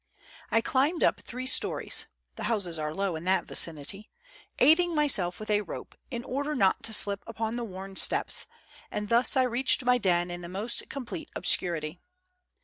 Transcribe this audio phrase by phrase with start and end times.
[0.49, 4.09] I climbed up three stories— the houses are low in that vicinity,—
[4.57, 8.47] aiding myself with a rope in order not to slip upon the worn steps,
[8.89, 11.99] and thus I reached my den in the most complete obscurity.